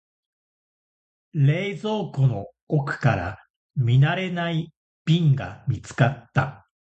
[1.35, 3.37] 冷蔵庫の奥から
[3.75, 4.73] 見慣れない
[5.05, 6.67] 瓶が見つかった。